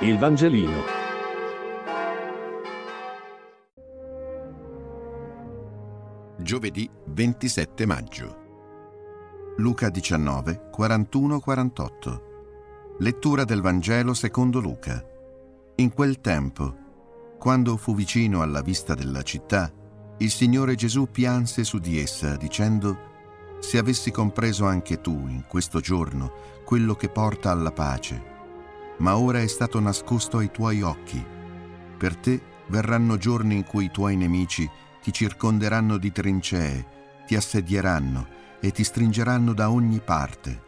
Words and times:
Il 0.00 0.18
Vangelino. 0.18 0.82
Giovedì 6.36 6.86
27 7.06 7.86
maggio. 7.86 8.36
Luca 9.56 9.88
19, 9.88 10.68
41-48. 10.76 12.20
Lettura 12.98 13.44
del 13.44 13.62
Vangelo 13.62 14.12
secondo 14.12 14.60
Luca. 14.60 15.02
In 15.76 15.90
quel 15.94 16.20
tempo, 16.20 16.76
quando 17.38 17.78
fu 17.78 17.94
vicino 17.94 18.42
alla 18.42 18.60
vista 18.60 18.94
della 18.94 19.22
città, 19.22 19.72
il 20.18 20.30
Signore 20.30 20.74
Gesù 20.74 21.08
pianse 21.10 21.64
su 21.64 21.78
di 21.78 21.98
essa, 21.98 22.36
dicendo, 22.36 22.98
Se 23.60 23.78
avessi 23.78 24.10
compreso 24.10 24.66
anche 24.66 25.00
tu, 25.00 25.26
in 25.26 25.44
questo 25.48 25.80
giorno, 25.80 26.32
quello 26.66 26.94
che 26.94 27.08
porta 27.08 27.50
alla 27.50 27.72
pace, 27.72 28.34
ma 28.98 29.16
ora 29.16 29.40
è 29.40 29.46
stato 29.46 29.80
nascosto 29.80 30.38
ai 30.38 30.50
tuoi 30.50 30.82
occhi. 30.82 31.24
Per 31.98 32.16
te 32.16 32.40
verranno 32.68 33.16
giorni 33.16 33.56
in 33.56 33.64
cui 33.64 33.86
i 33.86 33.90
tuoi 33.90 34.16
nemici 34.16 34.68
ti 35.02 35.12
circonderanno 35.12 35.98
di 35.98 36.12
trincee, 36.12 36.86
ti 37.26 37.36
assedieranno 37.36 38.26
e 38.60 38.70
ti 38.72 38.84
stringeranno 38.84 39.52
da 39.52 39.70
ogni 39.70 40.00
parte. 40.00 40.64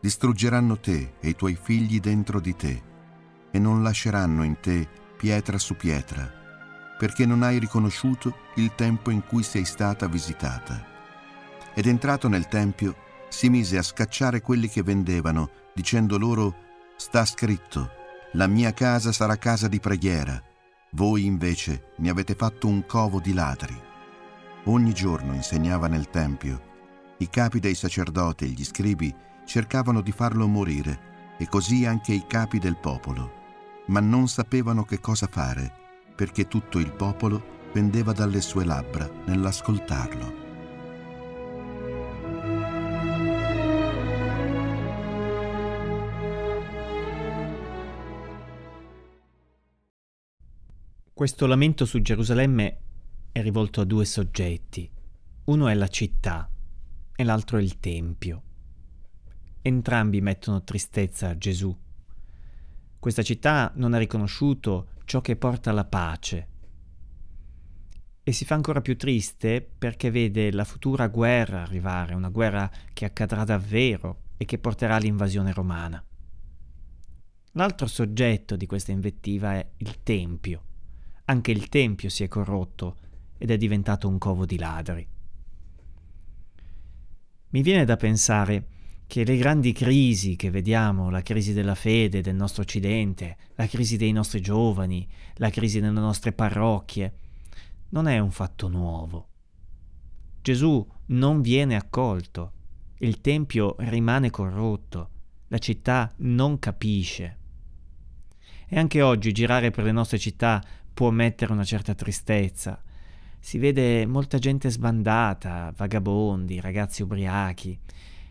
Distruggeranno 0.00 0.78
te 0.78 1.14
e 1.20 1.28
i 1.30 1.34
tuoi 1.34 1.58
figli 1.60 1.98
dentro 2.00 2.40
di 2.40 2.54
te 2.54 2.82
e 3.50 3.58
non 3.58 3.82
lasceranno 3.82 4.42
in 4.42 4.58
te 4.60 4.86
pietra 5.16 5.58
su 5.58 5.76
pietra, 5.76 6.30
perché 6.98 7.24
non 7.24 7.42
hai 7.42 7.58
riconosciuto 7.58 8.36
il 8.56 8.74
tempo 8.74 9.10
in 9.10 9.24
cui 9.26 9.42
sei 9.42 9.64
stata 9.64 10.06
visitata. 10.06 10.84
Ed 11.72 11.86
entrato 11.86 12.28
nel 12.28 12.48
tempio, 12.48 12.96
si 13.28 13.48
mise 13.48 13.78
a 13.78 13.82
scacciare 13.82 14.40
quelli 14.40 14.68
che 14.68 14.82
vendevano, 14.82 15.50
dicendo 15.72 16.18
loro 16.18 16.54
Sta 16.96 17.24
scritto, 17.24 17.90
la 18.32 18.46
mia 18.46 18.72
casa 18.72 19.10
sarà 19.10 19.36
casa 19.36 19.66
di 19.66 19.80
preghiera, 19.80 20.40
voi 20.92 21.24
invece 21.24 21.92
ne 21.96 22.08
avete 22.08 22.34
fatto 22.34 22.68
un 22.68 22.86
covo 22.86 23.18
di 23.18 23.32
ladri. 23.32 23.76
Ogni 24.66 24.94
giorno 24.94 25.34
insegnava 25.34 25.88
nel 25.88 26.08
Tempio. 26.08 26.72
I 27.18 27.28
capi 27.28 27.58
dei 27.58 27.74
sacerdoti 27.74 28.44
e 28.44 28.48
gli 28.48 28.64
scribi 28.64 29.14
cercavano 29.44 30.00
di 30.00 30.12
farlo 30.12 30.46
morire, 30.46 31.12
e 31.36 31.48
così 31.48 31.84
anche 31.84 32.12
i 32.12 32.24
capi 32.28 32.60
del 32.60 32.76
popolo, 32.76 33.42
ma 33.86 33.98
non 33.98 34.28
sapevano 34.28 34.84
che 34.84 35.00
cosa 35.00 35.26
fare, 35.26 35.72
perché 36.14 36.46
tutto 36.46 36.78
il 36.78 36.92
popolo 36.92 37.42
pendeva 37.72 38.12
dalle 38.12 38.40
sue 38.40 38.64
labbra 38.64 39.10
nell'ascoltarlo. 39.26 40.43
Questo 51.14 51.46
lamento 51.46 51.84
su 51.84 52.02
Gerusalemme 52.02 52.78
è 53.30 53.40
rivolto 53.40 53.80
a 53.80 53.84
due 53.84 54.04
soggetti. 54.04 54.90
Uno 55.44 55.68
è 55.68 55.74
la 55.74 55.86
città 55.86 56.50
e 57.14 57.22
l'altro 57.22 57.58
è 57.58 57.62
il 57.62 57.78
Tempio. 57.78 58.42
Entrambi 59.62 60.20
mettono 60.20 60.64
tristezza 60.64 61.28
a 61.28 61.38
Gesù. 61.38 61.72
Questa 62.98 63.22
città 63.22 63.70
non 63.76 63.94
ha 63.94 63.98
riconosciuto 63.98 64.88
ciò 65.04 65.20
che 65.20 65.36
porta 65.36 65.70
alla 65.70 65.84
pace 65.84 66.48
e 68.24 68.32
si 68.32 68.44
fa 68.44 68.56
ancora 68.56 68.80
più 68.80 68.96
triste 68.96 69.62
perché 69.62 70.10
vede 70.10 70.50
la 70.50 70.64
futura 70.64 71.06
guerra 71.06 71.62
arrivare, 71.62 72.14
una 72.14 72.28
guerra 72.28 72.68
che 72.92 73.04
accadrà 73.04 73.44
davvero 73.44 74.22
e 74.36 74.44
che 74.46 74.58
porterà 74.58 74.96
all'invasione 74.96 75.52
romana. 75.52 76.04
L'altro 77.52 77.86
soggetto 77.86 78.56
di 78.56 78.66
questa 78.66 78.90
invettiva 78.90 79.52
è 79.52 79.64
il 79.76 80.02
Tempio 80.02 80.72
anche 81.26 81.50
il 81.50 81.68
Tempio 81.68 82.08
si 82.08 82.22
è 82.22 82.28
corrotto 82.28 82.96
ed 83.38 83.50
è 83.50 83.56
diventato 83.56 84.08
un 84.08 84.18
covo 84.18 84.44
di 84.46 84.58
ladri. 84.58 85.06
Mi 87.50 87.62
viene 87.62 87.84
da 87.84 87.96
pensare 87.96 88.66
che 89.06 89.24
le 89.24 89.36
grandi 89.36 89.72
crisi 89.72 90.34
che 90.34 90.50
vediamo, 90.50 91.10
la 91.10 91.22
crisi 91.22 91.52
della 91.52 91.74
fede 91.74 92.20
del 92.20 92.34
nostro 92.34 92.62
Occidente, 92.62 93.36
la 93.54 93.66
crisi 93.66 93.96
dei 93.96 94.12
nostri 94.12 94.40
giovani, 94.40 95.06
la 95.34 95.50
crisi 95.50 95.78
nelle 95.78 96.00
nostre 96.00 96.32
parrocchie, 96.32 97.14
non 97.90 98.08
è 98.08 98.18
un 98.18 98.30
fatto 98.30 98.68
nuovo. 98.68 99.28
Gesù 100.42 100.86
non 101.06 101.42
viene 101.42 101.76
accolto, 101.76 102.52
il 102.98 103.20
Tempio 103.20 103.76
rimane 103.78 104.30
corrotto, 104.30 105.10
la 105.48 105.58
città 105.58 106.12
non 106.18 106.58
capisce. 106.58 107.38
E 108.74 108.78
anche 108.80 109.02
oggi 109.02 109.30
girare 109.30 109.70
per 109.70 109.84
le 109.84 109.92
nostre 109.92 110.18
città 110.18 110.60
può 110.92 111.10
mettere 111.10 111.52
una 111.52 111.62
certa 111.62 111.94
tristezza. 111.94 112.82
Si 113.38 113.56
vede 113.56 114.04
molta 114.04 114.38
gente 114.38 114.68
sbandata, 114.68 115.72
vagabondi, 115.76 116.58
ragazzi 116.58 117.02
ubriachi 117.02 117.78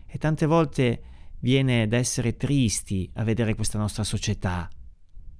e 0.04 0.18
tante 0.18 0.44
volte 0.44 1.02
viene 1.38 1.88
da 1.88 1.96
essere 1.96 2.36
tristi 2.36 3.10
a 3.14 3.24
vedere 3.24 3.54
questa 3.54 3.78
nostra 3.78 4.04
società 4.04 4.68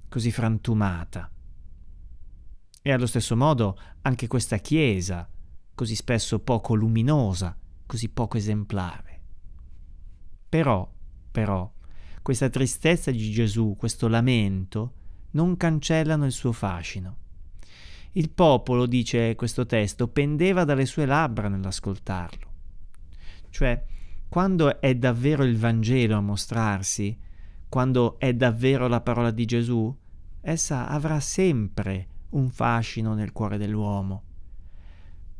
così 0.09 0.33
frantumata. 0.33 1.31
E 2.81 2.91
allo 2.91 3.07
stesso 3.07 3.37
modo 3.37 3.79
anche 4.01 4.27
questa 4.27 4.57
Chiesa, 4.57 5.29
così 5.75 5.97
spesso 5.97 6.39
poco 6.39 6.73
luminosa, 6.73 7.55
così 7.85 8.09
poco 8.09 8.39
esemplare. 8.39 9.21
Però, 10.49 10.91
però, 11.31 11.71
questa 12.25 12.49
tristezza 12.49 13.11
di 13.11 13.31
Gesù, 13.31 13.77
questo 13.77 14.09
lamento, 14.09 14.93
non 15.33 15.59
cancellano 15.59 16.25
il 16.25 16.33
suo 16.33 16.53
fascino. 16.53 17.17
Il 18.13 18.31
popolo, 18.31 18.87
dice 18.87 19.35
questo 19.35 19.67
testo, 19.67 20.09
pendeva 20.09 20.65
dalle 20.65 20.87
sue 20.87 21.05
labbra 21.05 21.49
nell'ascoltarlo. 21.49 22.53
Cioè, 23.51 23.85
quando 24.27 24.81
è 24.81 24.95
davvero 24.95 25.45
il 25.45 25.59
Vangelo 25.59 26.17
a 26.17 26.23
mostrarsi, 26.23 27.15
quando 27.69 28.19
è 28.19 28.33
davvero 28.33 28.89
la 28.89 29.03
parola 29.03 29.31
di 29.31 29.45
Gesù, 29.45 29.95
essa 30.41 30.89
avrà 30.89 31.21
sempre 31.21 32.07
un 32.31 32.49
fascino 32.49 33.13
nel 33.13 33.33
cuore 33.33 33.59
dell'uomo. 33.59 34.23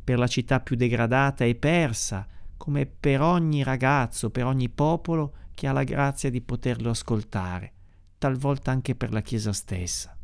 Per 0.03 0.19
la 0.19 0.27
città 0.27 0.59
più 0.59 0.75
degradata 0.75 1.45
e 1.45 1.55
persa, 1.55 2.27
come 2.57 2.85
per 2.85 3.21
ogni 3.21 3.63
ragazzo, 3.63 4.29
per 4.29 4.45
ogni 4.45 4.69
popolo 4.69 5.33
che 5.53 5.67
ha 5.67 5.71
la 5.71 5.83
grazia 5.83 6.29
di 6.29 6.41
poterlo 6.41 6.89
ascoltare 6.89 7.73
talvolta 8.17 8.71
anche 8.71 8.95
per 8.95 9.11
la 9.11 9.21
Chiesa 9.21 9.53
stessa. 9.53 10.17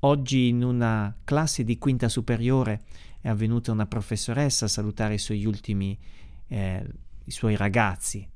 Oggi 0.00 0.48
in 0.48 0.62
una 0.62 1.16
classe 1.24 1.64
di 1.64 1.78
quinta 1.78 2.08
superiore 2.08 2.82
è 3.20 3.28
avvenuta 3.28 3.72
una 3.72 3.86
professoressa 3.86 4.66
a 4.66 4.68
salutare 4.68 5.14
i 5.14 5.18
suoi 5.18 5.44
ultimi, 5.44 5.98
eh, 6.48 6.86
i 7.24 7.30
suoi 7.30 7.56
ragazzi 7.56 8.28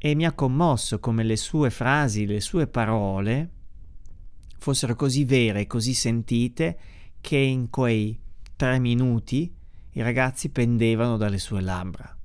e 0.00 0.14
mi 0.14 0.24
ha 0.24 0.32
commosso 0.32 1.00
come 1.00 1.24
le 1.24 1.36
sue 1.36 1.70
frasi, 1.70 2.24
le 2.24 2.40
sue 2.40 2.68
parole 2.68 3.50
fossero 4.58 4.94
così 4.94 5.24
vere, 5.24 5.66
così 5.66 5.92
sentite, 5.92 6.78
che 7.20 7.36
in 7.36 7.68
quei 7.68 8.20
tre 8.54 8.78
minuti 8.78 9.52
i 9.98 10.02
ragazzi 10.02 10.50
pendevano 10.50 11.16
dalle 11.16 11.38
sue 11.38 11.60
labbra. 11.60 12.16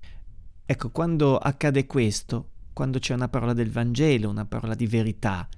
Ecco, 0.64 0.92
quando 0.92 1.40
accade 1.40 1.88
questo, 1.88 2.50
quando 2.72 3.00
c'è 3.00 3.16
una 3.16 3.30
parola 3.30 3.54
del 3.54 3.72
Vangelo, 3.72 4.30
una 4.30 4.46
parola 4.46 4.76
di 4.76 4.86
verità. 4.86 5.50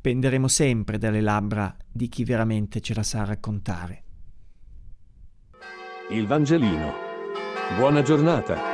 Penderemo 0.00 0.48
sempre 0.48 0.96
dalle 0.96 1.20
labbra 1.20 1.76
di 1.92 2.08
chi 2.08 2.24
veramente 2.24 2.80
ce 2.80 2.94
la 2.94 3.02
sa 3.02 3.22
raccontare. 3.24 4.02
Il 6.08 6.26
Vangelino. 6.26 6.92
Buona 7.76 8.00
giornata. 8.00 8.73